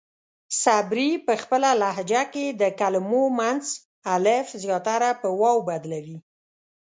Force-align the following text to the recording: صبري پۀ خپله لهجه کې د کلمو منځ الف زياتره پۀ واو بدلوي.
صبري 0.61 1.09
پۀ 1.25 1.33
خپله 1.43 1.69
لهجه 1.81 2.23
کې 2.33 2.45
د 2.61 2.63
کلمو 2.79 3.23
منځ 3.39 3.63
الف 4.15 4.47
زياتره 4.63 5.09
پۀ 5.21 5.29
واو 5.39 5.59
بدلوي. 5.69 6.17